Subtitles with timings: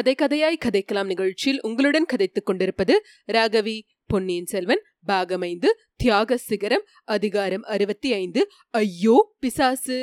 [0.00, 8.12] கதை கதையாய் கதைக்கலாம் நிகழ்ச்சியில் உங்களுடன் கதைத்துக் கொண்டிருப்பது ராகவி பொன்னியின் செல்வன் பாகமைந்து தியாக சிகரம் அதிகாரம் அறுபத்தி
[8.12, 8.50] ஐந்து.
[8.70, 9.98] ஐயோ பிசாசு!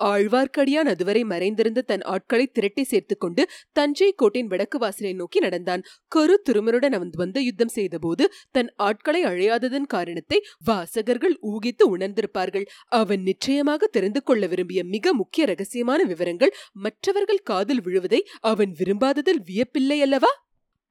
[0.00, 3.42] ஆழ்வார்க்கடியான் அதுவரை மறைந்திருந்த தன் ஆட்களை திரட்டி சேர்த்துக் கொண்டு
[3.72, 5.82] தஞ்சை கோட்டின் வடக்கு வாசலை நோக்கி நடந்தான்.
[6.08, 12.66] கரு திருமருடன் அவன் வந்து யுத்தம் செய்தபோது தன் ஆட்களை அழையாததன் காரணத்தை வாசகர்கள் ஊகித்து உணர்ந்திருப்பார்கள்.
[12.86, 20.00] அவன் நிச்சயமாக தெரிந்து கொள்ள விரும்பிய மிக முக்கிய ரகசியமான விவரங்கள் மற்றவர்கள் காதில் விழுவதை அவன் விரும்பாததில் வியப்பில்லை
[20.00, 20.32] அல்லவா?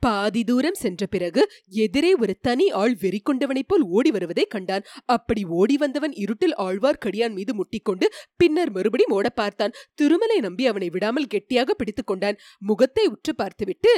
[0.05, 1.41] பாதி தூரம் சென்ற பிறகு
[1.83, 4.85] எதிரே ஒரு தனி ஆள் வெறி கொண்டவனைப் போல் ஓடி வருவதை கண்டான்.
[5.15, 9.75] அப்படி ஓடி வந்தவன் இருட்டில் ஆழ்வார்க்கடியான் மீது முட்டிக்கொண்டு பின்னர் மறுபடியும் ஓட பார்த்தான்.
[9.95, 12.39] திருமலை நம்பி அவனை விடாமல் கெட்டியாக பிடித்துக் கொண்டான்.
[12.59, 13.93] முகத்தை உற்று பார்த்துவிட்டு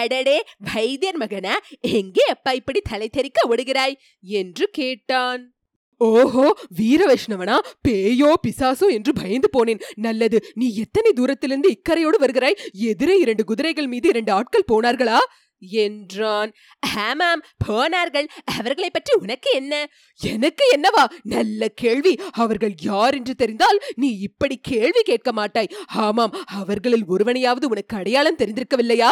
[0.00, 0.38] அடடே
[0.72, 1.56] வைத்தியர் மகனா
[2.00, 3.96] எங்கே அப்பா இப்படி தலை தெறிக்க ஓடுகிறாய்?
[4.40, 5.42] என்று கேட்டான்.
[6.00, 6.44] ஓஹோ
[6.78, 7.56] வீர வைஷ்ணவனா
[7.88, 9.82] பேயோ பிசாசோ என்று பயந்து போனேன்.
[10.06, 12.58] நல்லது நீ எத்தனை தூரத்திலிருந்து இக்கரையோடு வருகிறாய்?
[12.90, 15.20] எதிரே இரண்டு குதிரைகள் மீது இரண்டு ஆட்கள் போனார்களா?
[15.68, 16.52] என்றான்.
[16.96, 18.28] ஆமாம் போனார்கள்.
[18.44, 19.86] அவர்களை பற்றி உனக்கு என்ன?
[20.20, 21.04] எனக்கு என்னவா?
[21.22, 22.20] நல்ல கேள்வி.
[22.32, 25.72] அவர்கள் யார் என்று தெரிந்தால் நீ இப்படி கேள்வி கேட்க மாட்டாய்.
[25.86, 29.08] ஆமாம் அவர்களில் ஒருவனையாவது உனக்கு அடையாளம் தெரிந்திருக்கவில்லையா?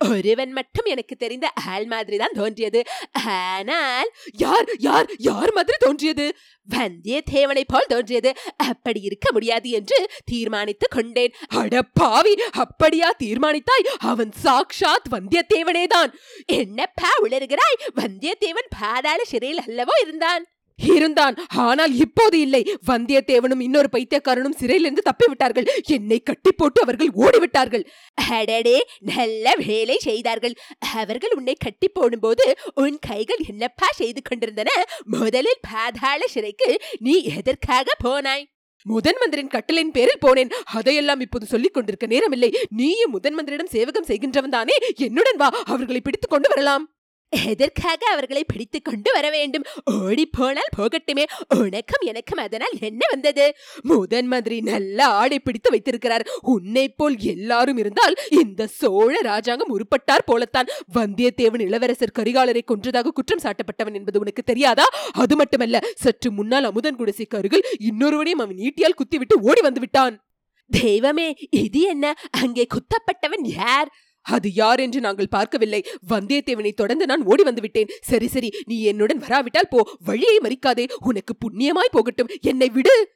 [0.00, 2.84] ஒருவன் மட்டும் எனக்கு தெரிந்த ஆள் மாதிரி தான் தோன்றியது.
[3.14, 6.34] ஆனால் யார் யார் யார் மாதிரி தோன்றியது?
[6.68, 8.36] வந்தியத்தேவனை போல் தோன்றியது.
[8.56, 11.34] அப்படி இருக்க முடியாது என்று தீர்மானித்து கொண்டேன்.
[11.54, 13.86] அடப்பாவி அப்படியா தீர்மானித்தாய்?
[13.98, 16.14] அவன் சாக்ஷாத் வந்தியத்தேவனே தான்
[16.46, 17.80] என்னப்பா உளறுகிறாய்?
[17.96, 20.46] வந்தியத்தேவன் பாதாள சிறையில் அல்லவோ இருந்தான்.
[20.76, 21.36] இருந்தான்.
[21.48, 22.76] ஆனால் இப்போது இல்லை.
[22.86, 25.66] வந்தியத்தேவனும் இன்னொரு பைத்தியக்காரனும் சிறையிலிருந்து தப்பிவிட்டார்கள்.
[25.86, 27.84] என்னை கட்டி போட்டு அவர்கள் ஓடிவிட்டார்கள்.
[28.28, 30.54] அடடே நல்ல வேலை செய்தார்கள்.
[30.94, 34.70] அவர்கள் உன்னை கட்டி போடும்போது உன் கைகள் என்னப்பா செய்து கொண்டிருந்தன?
[35.04, 38.50] முதலில் பாதாள சிறைக்கு நீ எதற்காக போனாய்?
[38.84, 40.50] முதன் மந்திரின் கட்டளையின் பேரில் போனேன்.
[40.64, 42.54] அதையெல்லாம் இப்போது சொல்லிக் கொண்டிருக்க நேரமில்லை.
[42.68, 44.72] நீயும் முதன் மந்திரிடம் சேவகம் செய்கின்றவன் தானே?
[44.96, 45.48] என்னுடன் வா.
[45.64, 46.94] அவர்களை பிடித்துக் கொண்டு வரலாம்.
[47.32, 49.64] எதற்காக அவர்களை பிடித்து கொண்டு வர வேண்டும்?
[49.84, 51.24] ஓடி போனால் போகட்டுமே.
[51.58, 53.54] உனக்கும் எனக்கும் அதனால் என்ன வந்தது?
[53.82, 56.26] முதன் மந்திரி நல்ல ஆடை பிடித்து வைத்திருக்கிறார்.
[56.40, 60.66] உன்னை போல் எல்லாரும் இருந்தால் இந்த சோழ ராஜாங்கம் உருப்பட்டார் போலத்தான்.
[60.94, 64.84] வந்தியத்தேவன் இளவரசர் கரிகாலரை கொன்றதாக குற்றம் சாட்டப்பட்டவன் என்பது உனக்கு தெரியாதா?
[65.12, 70.24] அது மட்டுமல்ல சற்று முன்னால் அமுதன் குடிசைக்கு அருகில் இன்னொருவனையும் அவன் ஈட்டியால் குத்திவிட்டு ஓடி வந்து விட்டான்.
[70.70, 72.14] தெய்வமே இது என்ன?
[72.30, 73.88] அங்கே குத்தப்பட்டவன் யார்?
[74.22, 75.86] அது யார் என்று நாங்கள் பார்க்கவில்லை.
[76.08, 79.96] வந்தியத்தேவனை தொடர்ந்து நான் ஓடி வந்து விட்டேன் சரி சரி நீ என்னுடன் வராவிட்டால் போ.
[80.04, 80.90] வழியை மறிக்காதே.
[81.04, 82.28] உனக்கு புண்ணியமாய் போகட்டும்.
[82.40, 83.08] என்னை விடு.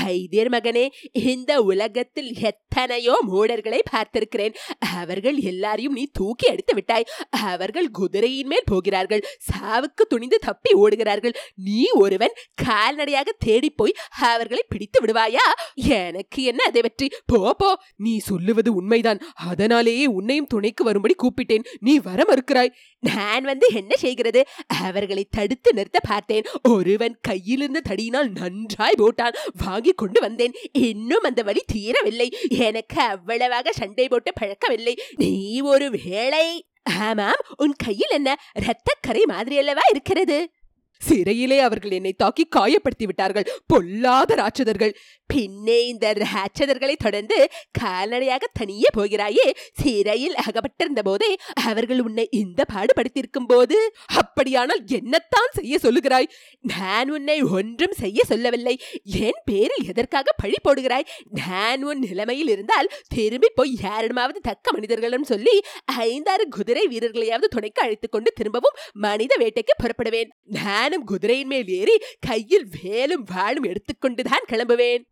[0.00, 4.54] வைத்தியர் மகனே இந்த உலகத்தில் எத்தனையோ மூடர்களை பார்த்திருக்கிறேன்.
[4.94, 7.08] அவர்கள் எல்லாரையும் நீ தூக்கி எடுத்து விட்டாய்.
[7.30, 9.22] அவர்கள் குதிரையின் மேல் போகிறார்கள்.
[9.50, 11.34] சாவுக்கு துணிந்து தப்பி ஓடுகிறார்கள்.
[11.54, 15.46] நீ ஒருவன் கால்நடையாக தேடி போய் அவர்களை பிடித்து விடுவாயா?
[15.74, 17.08] எனக்கு என்ன அதை பற்றி?
[17.26, 17.70] போ போ.
[17.96, 19.20] நீ சொல்லுவது உண்மைதான்.
[19.34, 21.64] அதனாலேயே உன்னையும் துணைக்கு வரும்படி கூப்பிட்டேன்.
[21.80, 22.72] நீ வர மறுக்கிறாய்.
[23.02, 24.44] நான் வந்து என்ன செய்கிறது?
[24.66, 26.44] அவர்களை தடுத்து நிறுத்த பார்த்தேன்.
[26.68, 29.36] ஒருவன் கையிலிருந்த தடியினால் நன்றாய் போட்டான்.
[29.64, 30.54] வாங்கி கொண்டு வந்தேன்.
[30.72, 32.28] இன்னும் அந்த வழி தீரவில்லை.
[32.48, 34.94] எனக்கு அவ்வளவாக சண்டை போட்டு பழக்கவில்லை.
[35.16, 38.36] நீ ஒரு வேளை ஆமாம் உன் கையில் என்ன?
[38.58, 40.50] இரத்தக்கரை மாதிரி அல்லவா இருக்கிறது?
[41.06, 44.94] சிறையிலே அவர்கள் என்னை தாக்கி காயப்படுத்தி விட்டார்கள் பொல்லாத ராட்சதர்கள்.
[45.26, 47.36] பின்னே இந்த ராட்சதர்களை தொடர்ந்து
[47.80, 49.46] கால்நடையாக தனியே போகிறாயே.
[49.72, 51.30] சிறையில் அகப்பட்டிருந்த போதே
[51.66, 53.78] அவர்கள் உன்னை இந்த பாடுபடுத்தியிருக்கும் போது
[54.14, 56.28] அப்படியானால் என்னத்தான் செய்ய சொல்லுகிறாய்?
[56.60, 58.74] நான் உன்னை ஒன்றும் செய்ய சொல்லவில்லை.
[59.02, 61.08] என் பேரில் எதற்காக பழி போடுகிறாய்?
[61.30, 68.12] நான் உன் நிலைமையில் இருந்தால் திரும்பி போய் யாரிடமாவது தக்க மனிதர்களும் சொல்லி ஐந்தாறு குதிரை வீரர்களையாவது துணைக்கு அழைத்துக்
[68.12, 70.30] கொண்டு திரும்பவும் மனித வேட்டைக்கு புறப்படுவேன்.
[70.92, 75.04] நானும் குதிரையின் மேல் ஏறி கையில் வேலும் வாளும் எடுத்துக்கொண்டுதான் கிளம்புவேன்.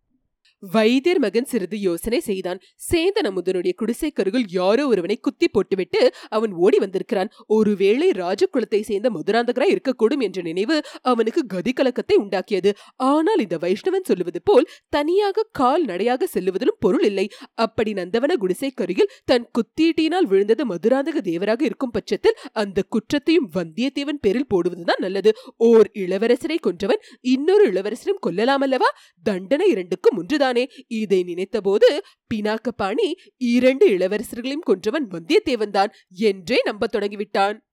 [0.62, 2.58] வைத்தியர் மகன் சிறிது யோசனை செய்தான்.
[2.90, 7.30] சேந்தன் அமுதனுடைய குடிசைக்கருகில் யாரோ ஒருவனை குத்தி போட்டுவிட்டு அவன் ஓடி வந்திருக்கிறான்.
[7.56, 12.72] ஒருவேளை ராஜகுலத்தை சேர்ந்த மதுராந்தகராய் இருக்கக்கூடும் என்ற நினைவு அவனுக்கு கதி கலக்கத்தை உண்டாக்கியது.
[12.96, 17.26] ஆனால் இந்த வைஷ்ணவன் சொல்லுவது போல் தனியாக கால் நடையாக செல்லுவதிலும் பொருள் இல்லை.
[17.54, 25.02] அப்படி நந்தவன குடிசைக்கருகில் தன் குத்தீட்டினால் விழுந்தது மதுராந்தக தேவராக இருக்கும் பட்சத்தில் அந்த குற்றத்தையும் வந்தியத்தேவன் பேரில் போடுவதுதான்
[25.06, 25.32] நல்லது.
[25.56, 27.02] ஓர் இளவரசரை கொன்றவன்
[27.34, 28.90] இன்னொரு இளவரசரும் கொல்லலாம் அல்லவா
[29.24, 30.48] தண்டனை இரண்டுக்கும் ஒன்றுதான்.
[30.50, 31.98] கொன்றானே இதை நினைத்தபோது
[32.34, 37.69] பினாக்கபாணி இரண்டு இளவரசர்களையும் கொன்றவன் வந்தியத்தேவன்தான் என்றே நம்பத் தொடங்கிவிட்டான்.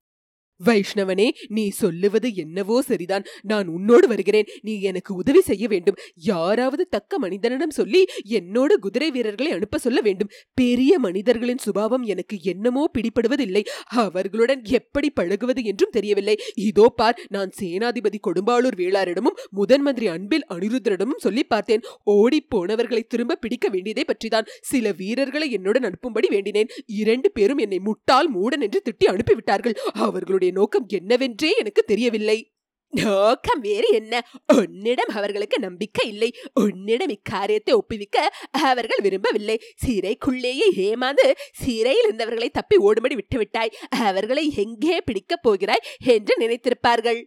[0.65, 3.25] வைஷ்ணவனே நீ சொல்லுவது என்னவோ சரிதான்.
[3.41, 4.47] நான் உன்னோடு வருகிறேன்.
[4.61, 5.97] நீ எனக்கு உதவி செய்ய வேண்டும்.
[6.15, 8.01] யாராவது தக்க மனிதனிடம் சொல்லி
[8.39, 10.31] என்னோடு குதிரை வீரர்களை அனுப்ப சொல்ல வேண்டும்.
[10.53, 13.63] பெரிய மனிதர்களின் சுபாவம் எனக்கு என்னமோ பிடிபடுவதில்லை.
[14.05, 16.35] அவர்களுடன் எப்படி பழகுவது என்றும் தெரியவில்லை.
[16.55, 21.85] இதோ பார் நான் சேனாதிபதி கொடும்பாளூர் வேளாரிடமும் முதன் மந்திரி அன்பில் அனிருத்தரிடமும் சொல்லி பார்த்தேன்.
[22.03, 24.49] ஓடி போனவர்களை திரும்ப பிடிக்க வேண்டியதை பற்றிதான்.
[24.61, 26.71] சில வீரர்களை என்னுடன் அனுப்பும்படி வேண்டினேன்.
[26.85, 29.77] இரண்டு பேரும் என்னை முட்டாள் மூடன் என்று திட்டி அனுப்பிவிட்டார்கள்.
[30.07, 32.51] அவர்களுடைய நோக்கம் என்னவென்றே எனக்கு தெரியவில்லை.
[32.89, 34.27] நோக்கம் வேறு என்ன?
[34.55, 36.33] உன்னிடம் அவர்களுக்கு நம்பிக்கை இல்லை.
[36.53, 39.61] உன்னிடம் இக்காரியத்தை ஒப்புவிக்க அவர்கள் விரும்பவில்லை.
[39.87, 43.73] சிறைக்குள்ளேயே ஏமாந்து சிறையில் இருந்தவர்களை தப்பி ஓடும்படி விட்டுவிட்டாய்.
[43.89, 47.23] அவர்களை எங்கே பிடிக்கப் போகிறாய் என்று நினைத்திருப்பார்கள்.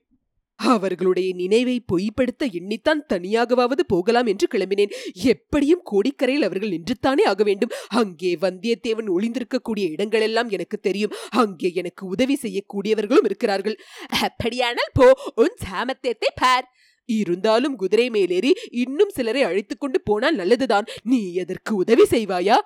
[0.66, 4.92] அவர்களுடைய நினைவை பொய்ப்படுத்த எண்ணித்தான் தனியாகவாவது போகலாம் என்று கிளம்பினேன்.
[5.12, 7.70] எப்படியும் கோடிக்கரையில் அவர்கள் நின்றுத்தானே ஆக வேண்டும்.
[7.88, 11.12] அங்கே வந்தியத்தேவன் ஒளிந்திருக்கக்கூடிய இடங்களெல்லாம் எனக்கு தெரியும்.
[11.30, 13.78] அங்கே எனக்கு உதவி செய்யக்கூடியவர்களும் இருக்கிறார்கள்.
[14.20, 16.68] அப்படியானால் போ உன் சாமத்தியத்தை பார்.
[17.04, 20.86] இருந்தாலும் குதிரை மேலேறி இன்னும் சிலரை அழைத்துக் கொண்டு போனால் நல்லதுதான்.
[21.02, 22.58] நீ எதற்கு உதவி செய்வாயா?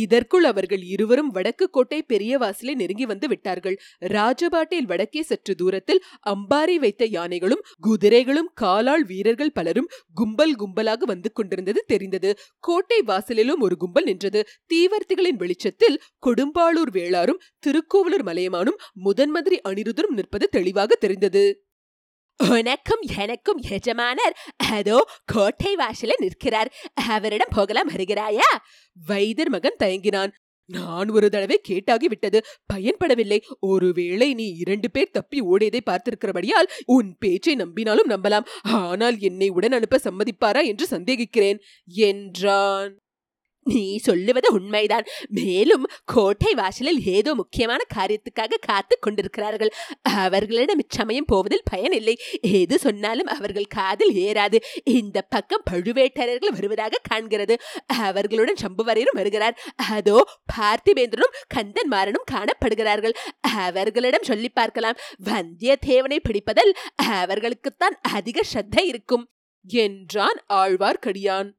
[0.00, 3.76] இதற்குள் அவர்கள் இருவரும் வடக்கு கோட்டை பெரிய வாசலை நெருங்கி வந்து விட்டார்கள்.
[4.14, 11.84] ராஜபாட்டில் வடக்கே சற்று தூரத்தில் அம்பாரி வைத்த யானைகளும் குதிரைகளும் காலாள் வீரர்கள் பலரும் கும்பல் கும்பலாக வந்து கொண்டிருந்தது
[11.86, 12.32] தெரிந்தது.
[12.58, 14.42] கோட்டை வாசலிலும் ஒரு கும்பல் நின்றது.
[14.74, 21.44] தீவர்த்திகளின் வெளிச்சத்தில் கொடும்பாளூர் வேளாரும் திருக்கோவலூர் மலையமானும் முதன் மந்திரி அனிருதரும் நிற்பது தெளிவாக தெரிந்தது.
[22.40, 26.72] உனக்கும் எனக்கும் எஜமானர் அதோ கோட்டை வாசல நிற்கிறார்.
[27.08, 28.50] அவரிடம் போகலாம் வருகிறாயா?
[29.06, 30.32] வைதர் மகன் தயங்கினான்.
[30.66, 32.44] நான் ஒரு தடவை கேட்டாகி விட்டது.
[32.74, 33.38] பயன்படவில்லை.
[33.60, 38.48] ஒருவேளை நீ இரண்டு பேர் தப்பி ஓடியதை பார்த்திருக்கிறபடியால் உன் பேச்சை நம்பினாலும் நம்பலாம்.
[38.62, 43.01] ஆனால் என்னை உடன் அனுப்ப சம்மதிப்பாரா என்று சந்தேகிக்கிறேன் என்றான்.
[43.64, 45.06] நீ சொல்லுவது உண்மைதான்.
[45.28, 49.72] மேலும் கோட்டை வாசலில் ஏதோ முக்கியமான காரியத்துக்காக காத்து கொண்டிருக்கிறார்கள்.
[50.02, 52.18] அவர்களிடம் இச்சமயம் போவதில் பயனில்லை.
[52.40, 54.58] எது சொன்னாலும் அவர்கள் காதில் ஏறாது.
[54.84, 57.56] இந்த பக்கம் பழுவேட்டரர்கள் வருவதாக காண்கிறது.
[57.86, 59.58] அவர்களுடன் சம்புவரையரும் வருகிறார்.
[59.90, 60.18] அதோ
[60.56, 63.16] பார்த்திபேந்திரனும் கந்தன்மாரனும் காணப்படுகிறார்கள்.
[63.40, 65.00] அவர்களிடம் சொல்லி பார்க்கலாம்.
[65.24, 66.72] வந்தியத்தேவனை பிடிப்பதில்
[67.20, 69.26] அவர்களுக்குத்தான் அதிக ஸ்ரத்தை இருக்கும்.
[69.64, 71.50] என்றான் ஆழ்வார்க்கடியான்.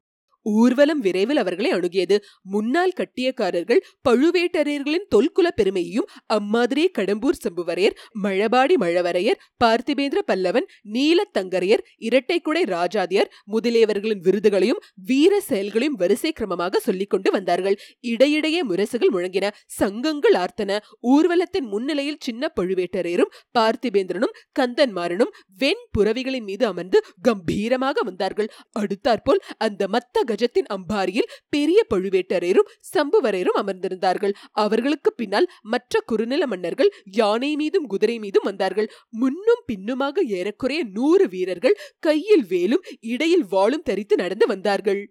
[0.44, 2.16] ஊர்வலம் விரைவில் அவர்களை அணுகியது.
[2.42, 13.30] முன்னாள் கட்டியக்காரர்கள் பழுவேட்டரையர்களின் தொல்குல பெருமையையும் அம்மாதிரியே கடம்பூர் சம்புவரையர் மழபாடி மழவரையர் பார்த்திபேந்திர பல்லவன் நீலத்தங்கரையர் இரட்டைக்குடை ராஜாதியர்
[13.52, 17.76] முதலியவர்களின் விருதுகளையும் வீர செயல்களையும் வரிசை கிரமமாக சொல்லிக் கொண்டு வந்தார்கள்.
[18.00, 20.78] இடையிடையே முரசுகள் முழங்கின சங்கங்கள் ஆர்த்தன.
[21.00, 28.50] ஊர்வலத்தின் முன்னிலையில் சின்ன பழுவேட்டரையரும் பார்த்திபேந்திரனும் கந்தன்மாரனும் வெண் புறவிகளின் மீது அமர்ந்து கம்பீரமாக வந்தார்கள்.
[28.80, 34.34] அடுத்தாற்போல் அந்த மத்த கஜத்தின் அம்பாரியில் பெரிய பழுவேட்டரையரும் சம்புவரையரும் அமர்ந்திருந்தார்கள்.
[34.50, 38.90] அவர்களுக்கு பின்னால் மற்ற குறுநில மன்னர்கள் யானை மீதும் குதிரை மீதும் வந்தார்கள்.
[39.10, 45.02] முன்னும் பின்னுமாக ஏறக்குறைய நூறு வீரர்கள் கையில் வேலும் இடையில் வாளும் தரித்து நடந்து வந்தார்கள்.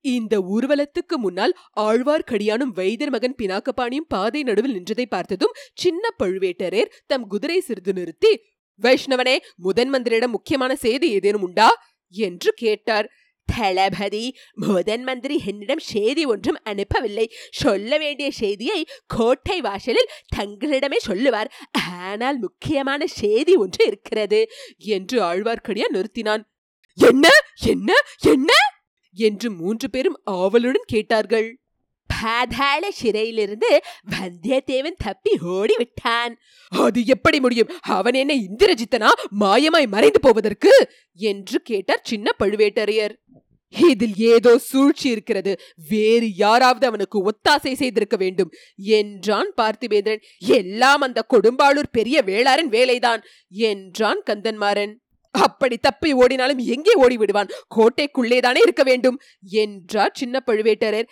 [0.00, 7.60] இந்த ஊர்வலத்துக்கு முன்னால் ஆழ்வார்க்கடியானும் வைத்தியர் மகன் பினாக்கபாணியும் பாதை நடுவில் நின்றதை பார்த்ததும் சின்ன பழுவேட்டரையர் தம் குதிரை
[7.60, 8.32] சிறிது நிறுத்தி
[8.80, 11.68] வைஷ்ணவனே முதன் மந்திரிடம் முக்கியமான செய்தி ஏதேனும் உண்டா?
[12.14, 13.06] என்று கேட்டார்.
[13.46, 17.26] தளபதி முதன் மந்திரி என்னிடம் செய்தி ஒன்றும் அனுப்பவில்லை.
[17.50, 21.52] சொல்ல வேண்டிய செய்தியை கோட்டை வாசலில் தங்களிடமே சொல்லுவார்.
[21.90, 26.42] ஆனால் முக்கியமான செய்தி ஒன்று இருக்கிறது என்று ஆழ்வார்க்கடியா நிறுத்தினான்.
[26.94, 27.28] என்ன?
[27.64, 27.92] என்ன?
[28.20, 28.52] என்ன?
[29.12, 31.60] என்று மூன்று பேரும் ஆவலுடன் கேட்டார்கள்.
[32.06, 33.70] பாதாள சிறையிலிருந்து
[34.10, 36.38] வந்தியத்தேவன் தப்பி ஓடி விட்டான்
[36.68, 37.70] அது எப்படி முடியும்?
[37.80, 39.08] அவன் என்ன இந்திரஜித்தனா?
[39.40, 40.72] மாயமாய் மறைந்து போவதற்கு?
[41.14, 43.14] என்று கேட்டார் சின்ன பழுவேட்டரையர்.
[43.68, 45.60] இதில் ஏதோ சூழ்ச்சி இருக்கிறது.
[45.88, 50.22] வேறு யாராவது அவனுக்கு ஒத்தாசை செய்திருக்க வேண்டும் என்றான் பார்த்திபேந்திரன்.
[50.38, 54.94] எல்லாம் அந்த கொடும்பாளூர் பெரிய வேளாரின் வேலைதான் என்றான் கந்தன்மாறன்.
[55.44, 59.18] அப்படி தப்பி ஓடினாலும் எங்கே ஓடி விடுவான் கோட்டைக்குள்ளேதானே இருக்க வேண்டும்?
[59.62, 61.08] என்றார் சின்ன பழுவேட்டரர்.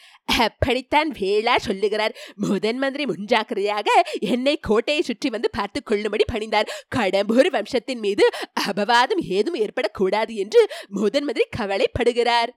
[0.46, 2.16] அப்படித்தான் வேளா சொல்லுகிறார்.
[2.48, 3.88] முதன் மந்திரி முன்ஜாக்கிரதையாக
[4.32, 6.70] என்னை கோட்டையை சுற்றி வந்து பார்த்து கொள்ளும்படி பணிந்தார்.
[6.96, 8.26] கடம்பூர் வம்சத்தின் மீது
[8.66, 12.52] அபவாதம் ஏதும் ஏற்படக்கூடாது என்று முதன் மந்திரி கவலைப்படுகிறார்.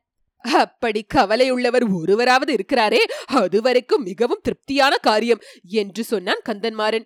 [0.45, 2.99] அப்படி கவலை உள்ளவர் ஒருவராவது இருக்கிறாரே.
[3.39, 5.41] அதுவரைக்கும் மிகவும் திருப்தியான காரியம்
[5.81, 7.05] என்று சொன்னான் கந்தன்மாறன்.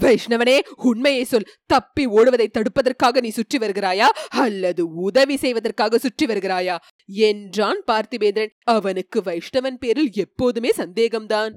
[0.00, 1.48] வைஷ்ணவனே உண்மையை சொல்.
[1.66, 4.08] தப்பி ஓடுவதை தடுப்பதற்காக நீ சுற்றி வருகிறாயா?
[4.28, 6.76] அல்லது உதவி செய்வதற்காக சுற்றி வருகிறாயா?
[7.06, 8.54] என்றான் பார்த்திபேந்திரன்.
[8.62, 11.54] அவனுக்கு வைஷ்ணவன் பேரில் எப்போதுமே சந்தேகம்தான்.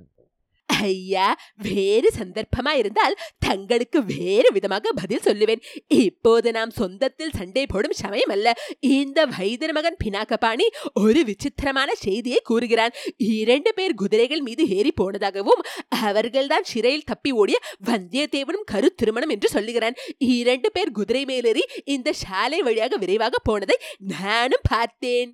[0.84, 5.62] ஐயா வேறு சந்தர்ப்பமா இருந்தால் தங்களுக்கு வேறு விதமாக பதில் சொல்லுவேன்.
[5.88, 12.94] இப்போது நாம் சொந்தத்தில் சண்டை போடும் சமயம் அல்ல இந்த வைத்தியர் மகன் பினாக்கபாணி ஒரு விசித்திரமான செய்தியை கூறுகிறான்
[13.18, 19.94] இரண்டு பேர் குதிரைகள் மீது ஏறி போனதாகவும் அவர்கள்தான் சிறையில் தப்பி ஓடிய வந்தியத்தேவனும் கரு திருமணம் என்று சொல்லுகிறான்.
[20.18, 25.32] இரண்டு பேர் குதிரை மேலேறி இந்த சாலை வழியாக விரைவாக போனதை நானும் பார்த்தேன்.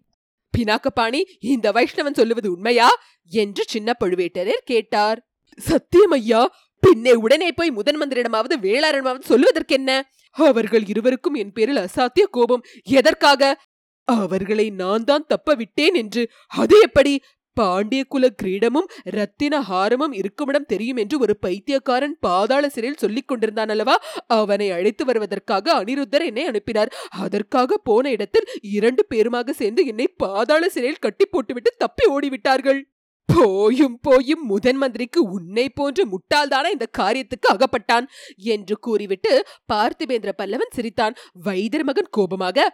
[0.53, 2.89] பினாக்கபாணி இந்த வைஷ்ணவன் சொல்லுவது உண்மையா?
[3.31, 5.19] என்று சின்ன பழுவேட்டரர் கேட்டார்.
[5.59, 6.41] சத்தியம் ஐயா
[6.79, 10.01] பின்னே உடனே போய் முதன் மந்திரிடமாவது வேளாரமாவது சொல்லுவதற்கென்ன?
[10.31, 12.63] அவர்கள் இருவருக்கும் என் பேரில் அசாத்திய கோபம்.
[12.83, 13.61] எதற்காக?
[14.03, 16.29] அவர்களை நான் தான் தப்ப விட்டேன் என்று.
[16.47, 17.21] அது எப்படி?
[17.53, 23.95] பாண்டிய குல கிரீடமும் ரத்தின ஹாரமும் இருக்குமிடம் தெரியும் என்று ஒரு பைத்தியக்காரன் பாதாள சிறையில் சொல்லிக் கொண்டிருந்தான் அல்லவா?
[24.27, 26.93] அவனை அழைத்து வருவதற்காக அனிருத்தர் என்னை அனுப்பினார்.
[27.09, 32.81] அதற்காக போன இடத்தில் இரண்டு பேருமாக சேர்ந்து என்னை பாதாள சிறையில் கட்டி போட்டுவிட்டு தப்பி ஓடிவிட்டார்கள்.
[33.29, 38.05] போயும் போயும் முதன் மந்திரிக்கு உன்னை போன்ற முட்டாள்தானா இந்த காரியத்துக்கு அகப்பட்டான்
[38.53, 39.31] என்று கூறிவிட்டு
[39.73, 41.17] பார்த்திபேந்திர பல்லவன் சிரித்தான்.
[41.47, 42.67] வைத்தியர் மகன் கோபமாக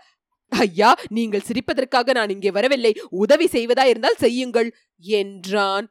[0.52, 2.92] ஐயா நீங்கள் சிரிப்பதற்காக நான் இங்கே வரவில்லை.
[3.24, 4.70] உதவி செய்வதா இருந்தால் செய்யுங்கள்
[5.04, 5.86] என்றான்.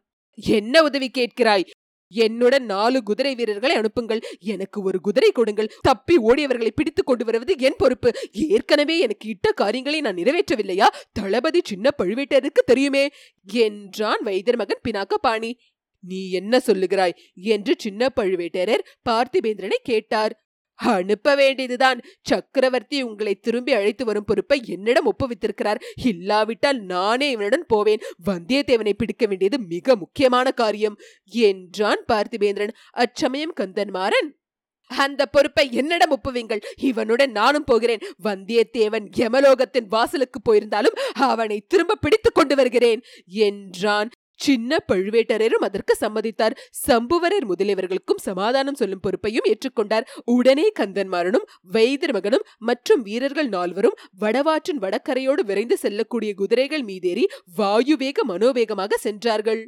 [0.59, 1.65] என்ன உதவி கேட்கிறாய்?
[2.09, 4.21] என்னுடன் நாலு குதிரை வீரர்களை அனுப்புங்கள்.
[4.41, 5.73] எனக்கு ஒரு குதிரை கொடுங்கள்.
[5.81, 8.13] தப்பி ஓடியவர்களை பிடித்துக் கொண்டு வருவது என் பொறுப்பு.
[8.33, 10.87] ஏற்கனவே எனக்கு இட்ட காரியங்களை நான் நிறைவேற்றவில்லையா?
[11.13, 13.11] தளபதி சின்ன பழுவேட்டருக்கு தெரியுமே?
[13.53, 15.59] என்றான் வைத்தியர் மகன் பினாக்க பாணி
[16.01, 17.13] நீ என்ன சொல்லுகிறாய்?
[17.35, 20.44] என்று சின்ன பழுவேட்டரர் பார்த்திபேந்திரனை கேட்டார்.
[20.75, 22.01] அனுப்ப வேண்டியதுதான்.
[22.23, 25.81] சக்கரவர்த்தி உங்களை திரும்பி அழைத்து வரும் பொறுப்பை என்னிடம் ஒப்புவித்திருக்கிறார்.
[26.05, 28.01] இல்லாவிட்டால் நானே இவனுடன் போவேன்.
[28.27, 30.99] வந்தியத்தேவனை பிடிக்க வேண்டியது மிக முக்கியமான காரியம்.
[31.25, 32.71] என்றான் பார்த்திபேந்திரன்.
[32.91, 34.43] அச்சமயம் கந்தன்மாறன்.
[34.87, 36.61] அந்த பொறுப்பை என்னிடம் ஒப்புவீங்கள்.
[36.77, 37.99] இவனுடன் நானும் போகிறேன்.
[38.25, 43.03] வந்தியத்தேவன் யமலோகத்தின் வாசலுக்கு போயிருந்தாலும் அவனை திரும்ப பிடித்துக் கொண்டு வருகிறேன்.
[43.27, 44.11] என்றான்
[44.45, 46.57] சின்ன பழுவேட்டரரும் அதற்கு சம்மதித்தார்.
[46.87, 50.09] சம்புவரர் முதலியவர்களுக்கும் சமாதானம் சொல்லும் பொறுப்பையும் ஏற்றுக்கொண்டார்.
[50.25, 57.27] உடனே கந்தன்மாரனும் வைத்தியர் மகனும் மற்றும் வீரர்கள் நால்வரும் வடவாற்றின் வடக்கரையோடு விரைந்து செல்லக்கூடிய குதிரைகள் மீதேறி
[57.59, 59.63] வாயுவேக மனோவேகமாக சென்றார்கள்.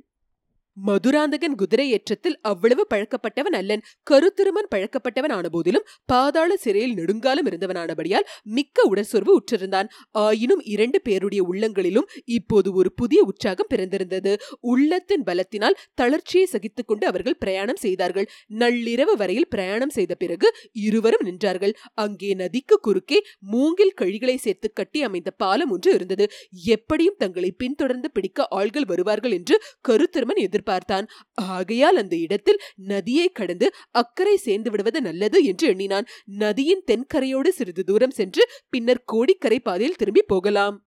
[0.77, 3.83] மதுராந்தகன் குதிரை ஏற்றத்தில் அவ்வளவு பழக்கப்பட்டவன் அல்லன்.
[4.11, 9.89] கருத்திருமன் பழக்கப்பட்டவன் ஆன போதிலும் பாதாள சிறையில் நெடுங்காலம் இருந்தவனானபடியால் மிக்க உடற்சொர்வு உற்றிருந்தான்.
[10.11, 14.39] ஆயினும் இரண்டு பேருடைய உள்ளங்களிலும் இப்போது ஒரு புதிய உற்சாகம் பிறந்திருந்தது.
[14.61, 18.29] உள்ளத்தின் பலத்தினால் தளர்ச்சியை சகித்துக் கொண்டு அவர்கள் பிரயாணம் செய்தார்கள்.
[18.59, 21.75] நள்ளிரவு வரையில் பிரயாணம் செய்த பிறகு இருவரும் நின்றார்கள்.
[21.95, 26.31] அங்கே நதிக்கு குறுக்கே மூங்கில் கழிகளை சேர்த்து கட்டி அமைந்த பாலம் ஒன்று இருந்தது.
[26.65, 31.07] எப்படியும் தங்களை பின்தொடர்ந்து பிடிக்க ஆள்கள் வருவார்கள் என்று கருத்திருமன் எதிர்ப்பு பார்த்தான்.
[31.35, 36.09] ஆகையால் அந்த இடத்தில் நதியை கடந்து அக்கறை சேர்ந்து விடுவது நல்லது என்று எண்ணினான்.
[36.25, 40.86] நதியின் தென்கரையோடு சிறிது தூரம் சென்று பின்னர் கோடிக்கரை பாதையில் திரும்பி போகலாம்.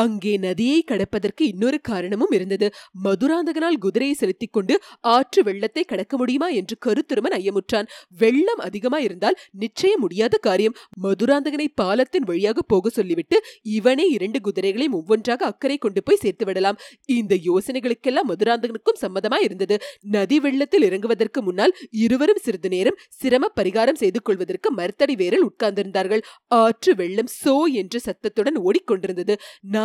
[0.00, 2.66] அங்கே நதியை கடப்பதற்கு இன்னொரு காரணமும் இருந்தது.
[3.04, 4.74] மதுராந்தகனால் குதிரையை செலுத்திக் கொண்டு
[5.14, 7.88] ஆற்று வெள்ளத்தை கடக்க முடியுமா என்று கருத்திருமன் ஐயமுற்றான்.
[8.20, 10.76] வெள்ளம் அதிகமா இருந்தால் நிச்சயம் முடியாத காரியம்.
[11.04, 13.36] மதுராந்தகனை பாலத்தின் வழியாக போக சொல்லிவிட்டு
[13.78, 16.78] இவனே இரண்டு குதிரைகளையும் ஒவ்வொன்றாக அக்கறை கொண்டு போய் சேர்த்து விடலாம்.
[17.18, 19.76] இந்த யோசனைகளுக்கெல்லாம் மதுராந்தகனுக்கும் சம்மதமா இருந்தது
[20.16, 21.74] நதி வெள்ளத்தில் இறங்குவதற்கு முன்னால்
[22.04, 26.22] இருவரும் சிறிது நேரம் சிரம பரிகாரம் செய்து கொள்வதற்கு மரத்தடி வேரில் உட்கார்ந்திருந்தார்கள்.
[26.62, 29.34] ஆற்று வெள்ளம் சோ என்ற சத்தத்துடன் ஓடிக்கொண்டிருந்தது.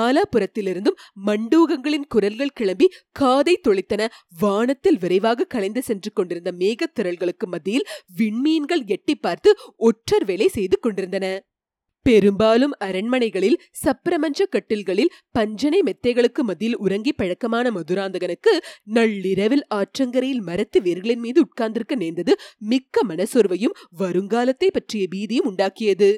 [0.04, 4.02] நாலாபுரத்திலிருந்தும் மண்டூகங்களின் குரல்கள் கிளம்பி காதை தொளித்தன.
[4.40, 11.26] வானத்தில் விரைவாக கலைந்து சென்று கொண்டிருந்த மேகத்திரள்களுக்கு மத்தியில் விண்மீன்கள் எட்டி பார்த்து ஒற்றர் வேலை செய்து கொண்டிருந்தன.
[12.06, 21.42] பெரும்பாலும் அரண்மனைகளில் சப்ரமஞ்ச கட்டில்களில் பஞ்சனை மெத்தைகளுக்கு மத்தியில் உறங்கி பழக்கமான மதுராந்தகனுக்கு நள்ளிரவில் ஆற்றங்கரையில் மரத்து வேர்களின் மீது
[21.42, 26.12] உட்கார்ந்திருக்க நேர்ந்தது மிக்க மனசோர்வையும் வருங்காலத்தை பற்றிய பீதியும் உண்டாக்கியது.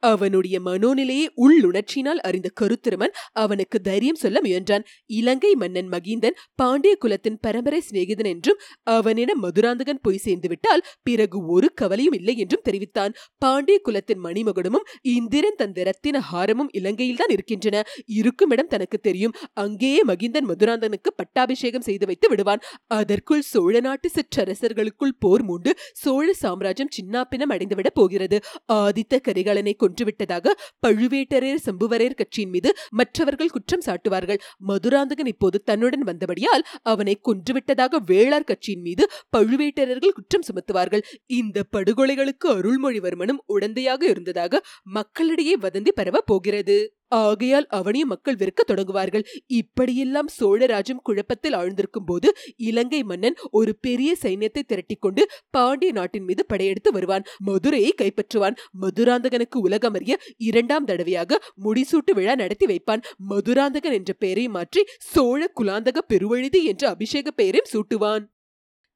[0.00, 4.84] அவனுடைய மனோநிலையை உள்ளுணர்ச்சினால் அறிந்த கருத்திருமன் அவனுக்கு தைரியம் சொல்ல முயன்றான்.
[5.06, 12.12] இலங்கை மன்னன் மகிந்தன் பாண்டிய குலத்தின் பரம்பரை சிநேகிதன் என்றும் அவனிடம் மதுராந்தகன் போய் சேர்ந்துவிட்டால் பிறகு ஒரு கவலையும்
[12.12, 13.12] இல்லை என்றும் தெரிவித்தான்.
[13.38, 17.82] பாண்டிய குலத்தின் மணிமகுடமும் இந்திரன் தந்த ரத்தின ஹாரமும் இலங்கையில்தான் இருக்கின்றன.
[18.06, 19.34] இருக்கும் இடம் தனக்கு தெரியும்.
[19.52, 22.60] அங்கேயே மகிந்தன் மதுராந்தகனுக்கு பட்டாபிஷேகம் செய்து வைத்து விடுவான்.
[22.86, 28.40] அதற்குள் சோழ நாட்டு சிற்றரசர்களுக்குள் போர் மூண்டு சோழ சாம்ராஜ்யம் சின்னாப்பினம் அடைந்துவிடப் போகிறது.
[28.72, 30.52] ஆதித்த கரிகாலனை கொன்றுவிட்டதாக
[30.86, 34.38] பழுவேட்டரையர் சம்புவரையர் கட்சியின் மீது மற்றவர்கள் குற்றம் சாட்டுவார்கள்.
[34.58, 41.02] மதுராந்தகன் இப்போது தன்னுடன் வந்தபடியால் அவனை கொன்றுவிட்டதாக வேளார் கட்சியின் மீது பழுவேட்டரர்கள் குற்றம் சுமத்துவார்கள்.
[41.26, 46.99] இந்த படுகொலைகளுக்கு அருள்மொழிவர்மனும் உடந்தையாக இருந்ததாக மக்களிடையே வதந்தி பரவ போகிறது.
[47.10, 49.24] ஆகையால் அவனையும் மக்கள் வெறுக்க தொடங்குவார்கள்.
[49.46, 56.46] இப்படியெல்லாம் சோழராஜ்யம் குழப்பத்தில் ஆழ்ந்திருக்கும் போது இலங்கை மன்னன் ஒரு பெரிய சைன்யத்தை திரட்டிக் கொண்டு பாண்டிய நாட்டின் மீது
[56.46, 57.24] படையெடுத்து வருவான்.
[57.38, 58.56] மதுரையை கைப்பற்றுவான்.
[58.80, 63.04] மதுராந்தகனுக்கு உலகமறிய இரண்டாம் தடவையாக முடிசூட்டு விழா நடத்தி வைப்பான்.
[63.18, 68.26] மதுராந்தகன் என்ற பெயரை மாற்றி சோழ குலாந்தக பெருவழுதி என்ற அபிஷேக பெயரையும் சூட்டுவான்.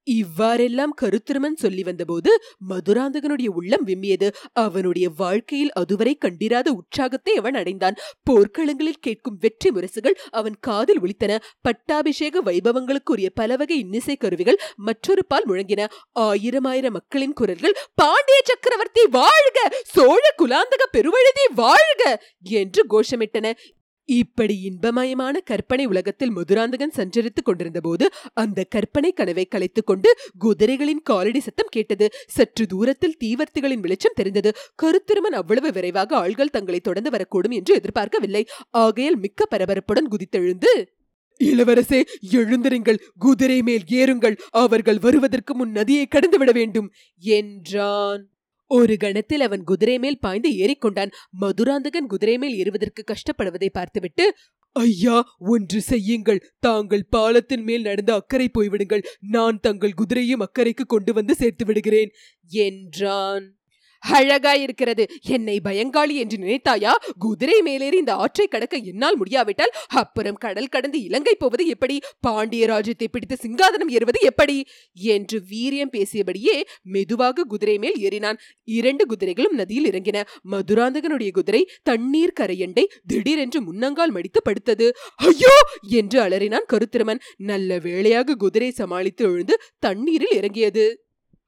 [0.06, 2.30] இவ்வாறெல்லாம் கருத்திருமன் சொல்லி வந்தபோது
[2.70, 4.28] மதுராந்தகனுடைய உள்ளம் விம்மியது.
[4.64, 7.96] அவனுடைய வாழ்க்கையில் அதுவரை கண்டிராத உற்சாகத்தை அவன் அடைந்தான்.
[8.26, 11.32] போர்க்களங்களில் கேட்கும் வெற்றி முரசுகள் அவன் காதில் ஒழித்தன
[11.62, 15.80] பட்டாபிஷேக வைபவங்களுக்குரிய பலவகை இன்னிசை கருவிகள் மற்றொரு பால் முழங்கின.
[16.24, 19.58] ஆயிரம் ஆயிரம் மக்களின் குரல்கள் பாண்டிய சக்கரவர்த்தி வாழ்க!
[19.94, 22.02] சோழ குலாந்தக பெருவழுதி வாழ்க!
[22.54, 23.46] என்று கோஷமிட்டன.
[24.04, 31.66] இப்படி இன்பமயமான கற்பனை உலகத்தில் மதுராந்தகன் சஞ்சரித்துக் கொண்டிருந்தபோது அந்த கற்பனை கனவை கலைத்துக் கொண்டு குதிரைகளின் காலடி சத்தம்
[31.70, 32.10] கேட்டது.
[32.26, 34.52] சற்று தூரத்தில் தீவர்த்திகளின் வெளிச்சம் தெரிந்தது.
[34.82, 38.46] கருத்திருமன் அவ்வளவு விரைவாக ஆள்கள் தங்களை தொடர்ந்து வரக்கூடும் என்று எதிர்பார்க்கவில்லை.
[38.70, 41.02] ஆகையால் மிக்க பரபரப்புடன் குதித்தெழுந்து
[41.44, 42.98] இளவரசே எழுந்திருங்கள்.
[43.18, 44.36] குதிரை மேல் ஏறுங்கள்.
[44.50, 46.92] அவர்கள் வருவதற்கு முன் நதியை கடந்து விட வேண்டும்.
[47.18, 48.28] என்றான்.
[48.70, 51.12] ஒரு கணத்தில் அவன் குதிரை மேல் பாய்ந்து ஏறிக்கொண்டான்.
[51.30, 54.26] மதுராந்தகன் குதிரை மேல் ஏறுவதற்கு கஷ்டப்படுவதை பார்த்துவிட்டு
[54.72, 56.40] ஐயா ஒன்று செய்யுங்கள்.
[56.58, 59.04] தாங்கள் பாலத்தின் மேல் நடந்து அக்கறை போய்விடுங்கள்.
[59.20, 62.10] நான் தங்கள் குதிரையும் அக்கறைக்கு கொண்டு வந்து சேர்த்து விடுகிறேன்
[62.50, 63.44] என்றான்.
[64.04, 66.92] அழகாய் இருக்கிறது என்னை பயங்காளி என்று நினைத்தாயா?
[67.18, 72.00] குதிரை மேலேறி இந்த ஆற்றை கடக்க என்னால் முடியாவிட்டால் அப்புறம் கடல் கடந்து இலங்கை போவது எப்படி?
[72.20, 74.66] பாண்டிய ராஜ்யத்தை பிடித்து சிங்காதனம் ஏறுவது எப்படி?
[74.94, 78.38] என்று வீரியம் பேசியபடியே மெதுவாக குதிரை மேல் ஏறினான்.
[78.64, 80.22] இரண்டு குதிரைகளும் நதியில் இறங்கின.
[80.50, 84.90] மதுராந்தகனுடைய குதிரை தண்ணீர் கரையண்டை திடீரென்று முன்னங்கால் மடித்து படுத்தது.
[85.14, 85.54] ஐயோ!
[85.82, 87.20] என்று அலறினான் கருத்திருமன்.
[87.36, 90.86] நல்ல வேளையாக குதிரை சமாளித்து எழுந்து தண்ணீரில் இறங்கியது.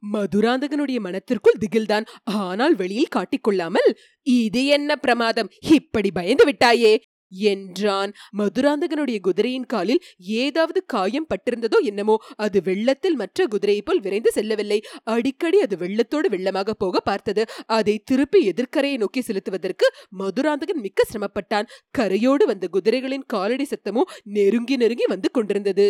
[0.02, 2.06] மதுராந்தகனுடைய மனத்திற்குள் திகில்தான்.
[2.24, 3.90] ஆனால் வெளியில் காட்டிக்கொள்ளாமல்
[4.22, 5.50] இது என்ன பிரமாதம்?
[5.70, 6.94] இப்படி பயந்து விட்டாயே?
[7.32, 8.14] என்றான்.
[8.38, 14.78] மதுராந்தகனுடைய குதிரையின் காலில் ஏதாவது காயம் பட்டிருந்ததோ என்னமோ அது வெள்ளத்தில் மற்ற குதிரையை போல் விரைந்து செல்லவில்லை.
[15.02, 17.44] அடிக்கடி அது வெள்ளத்தோடு வெள்ளமாக போக பார்த்தது.
[17.66, 21.68] அதை திருப்பி எதிர்க்கரையை நோக்கி செலுத்துவதற்கு மதுராந்தகன் மிக்க சிரமப்பட்டான்.
[21.98, 25.88] கரையோடு வந்த குதிரைகளின் காலடி சத்தமோ நெருங்கி நெருங்கி வந்து கொண்டிருந்தது.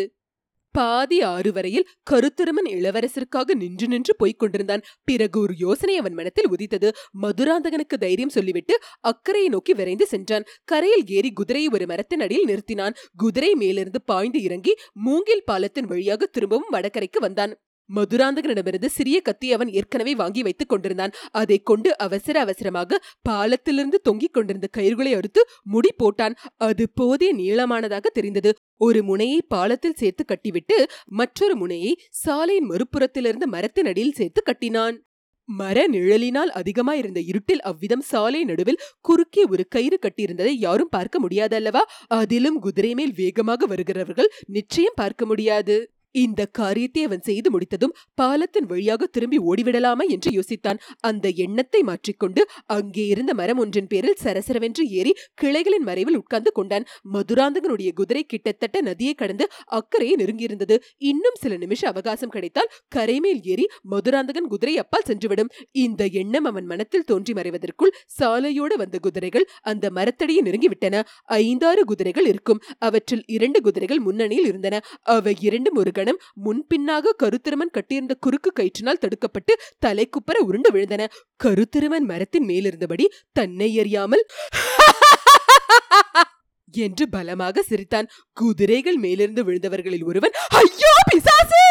[0.76, 4.82] பாதி ஆறு வரையில் கருத்திருமன் இளவரசருக்காக நின்று நின்று போய்க் கொண்டிருந்தான்.
[5.04, 6.88] பிறகு ஒரு யோசனை அவன் மனத்தில் உதித்தது.
[7.22, 10.44] மதுராந்தகனுக்கு தைரியம் சொல்லிவிட்டு அக்கறையை நோக்கி விரைந்து சென்றான்.
[10.64, 12.96] கரையில் ஏறி குதிரையை ஒரு மரத்தின் அடியில் நிறுத்தினான்.
[13.16, 17.54] குதிரை மேலிருந்து பாய்ந்து இறங்கி மூங்கில் பாலத்தின் வழியாக திரும்பவும் வடகரைக்கு வந்தான்.
[17.94, 21.12] மதுராந்தகனிடமிருந்து சிறிய கத்தி அவன் ஏற்கனவே வாங்கி வைத்துக் கொண்டிருந்தான்.
[21.30, 26.36] அதை கொண்டு அவசர அவசரமாக பாலத்திலிருந்து தொங்கிக் கொண்டிருந்த கயிறுகளை அறுத்து முடி போட்டான்.
[26.56, 28.52] அது போதிய நீளமானதாக தெரிந்தது.
[28.76, 35.04] ஒரு முனையை பாலத்தில் சேர்த்து கட்டிவிட்டு மற்றொரு முனையை சாலையின் மறுபுறத்திலிருந்து மரத்தின் அடியில் சேர்த்து கட்டினான்.
[35.44, 41.80] மர நிழலினால் அதிகமாயிருந்த இருட்டில் அவ்விதம் சாலை நடுவில் குறுக்கே ஒரு கயிறு கட்டியிருந்ததை யாரும் பார்க்க முடியாதல்லவா?
[42.06, 45.76] அதிலும் குதிரை மேல் வேகமாக வருகிறவர்கள் நிச்சயம் பார்க்க முடியாது.
[46.14, 50.78] இந்த காரியத்தை அவன் செய்து முடித்ததும் பாலத்தின் வழியாக திரும்பி ஓடிவிடலாமா என்று யோசித்தான்.
[51.00, 56.86] அந்த எண்ணத்தை மாற்றிக்கொண்டு அங்கே இருந்த மரம் ஒன்றின் பேரில் சரசரவென்று ஏறி கிளைகளின் மறைவில் உட்கார்ந்து கொண்டான்.
[57.14, 59.46] மதுராந்தகனுடைய குதிரை கிட்டத்தட்ட நதியை கடந்து
[59.78, 60.78] அக்கறையை நெருங்கியிருந்தது.
[60.98, 65.50] இன்னும் சில நிமிஷ அவகாசம் கிடைத்தால் கரைமேல் ஏறி மதுராந்தகன் குதிரை அப்பால் சென்றுவிடும்.
[65.72, 71.02] இந்த எண்ணம் அவன் மனத்தில் தோன்றி மறைவதற்குள் சாலையோடு வந்த குதிரைகள் அந்த மரத்தடியை நெருங்கிவிட்டன.
[71.40, 72.62] ஐந்தாறு குதிரைகள் இருக்கும்.
[72.78, 74.80] அவற்றில் இரண்டு குதிரைகள் முன்னணியில் இருந்தன.
[75.16, 79.52] அவை இரண்டும் ஒரு கணம் முன்பின்னாக கருத்திருமன் கட்டியிருந்த குறுக்கு கயிற்றினால் தடுக்கப்பட்டு
[79.86, 81.02] தலைக்குப்பர உருண்டு விழுந்தன.
[81.40, 84.24] கருத்திருமன் மரத்தின் மேலிருந்தபடி தன்னை அறியாமல்
[86.78, 88.08] என்று பலமாக சிரித்தான்.
[88.36, 91.62] குதிரைகள் மேலிருந்து விழுந்தவர்களில் ஒருவன் ஐயோ பிசாசு!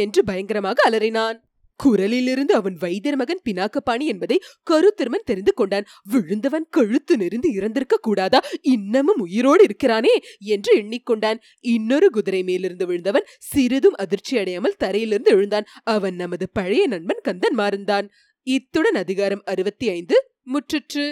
[0.00, 1.38] என்று பயங்கரமாக அலறினான்.
[1.82, 4.36] குரலிலிருந்து அவன் வைத்தியர் மகன் பினாக்கபாணி என்பதை
[4.70, 5.86] கருத்திருமன் தெரிந்து கொண்டான்.
[6.02, 8.40] விழுந்தவன் கழுத்து நெறிந்து இறந்திருக்க கூடாதா?
[8.62, 11.38] இன்னமும் உயிரோடு இருக்கிறானே என்று எண்ணிக்கொண்டான்.
[11.74, 15.68] இன்னொரு குதிரை மேலிருந்து விழுந்தவன் சிறிதும் அதிர்ச்சி அடையாமல் தரையிலிருந்து எழுந்தான்.
[15.84, 18.08] அவன் நமது பழைய நண்பன் கந்தன் மாறந்தான்
[18.46, 20.16] இத்துடன் அதிகாரம் அறுபத்தி ஐந்து
[20.52, 21.04] முற்றிற்று.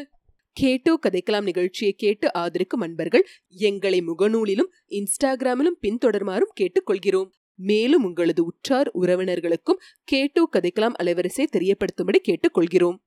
[0.56, 7.28] கேட்டோ கதைக்கலாம் நிகழ்ச்சியை கேட்டு ஆதரிக்கும் அன்பர்கள் எங்களை முகநூலிலும் இன்ஸ்டாகிராமிலும் பின்தொடருமாறும் கேட்டுக்கொள்கிறோம்.
[7.58, 12.98] மேலும் உங்களது உற்றார் உறவினர்களுக்கும் கேட்டோ கதைக்கலாம் அலைவரிசை தெரியப்படுத்தும்படி கேட்டுக்கொள்கிறோம்.